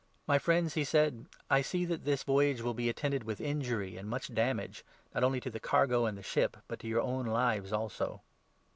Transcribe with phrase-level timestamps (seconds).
[0.25, 3.97] "My friends," he said, "I see that this voyage will be 10 attended with injury
[3.97, 7.27] and much damage, not only to the cargo and the ship, but to our own
[7.27, 8.21] lives also."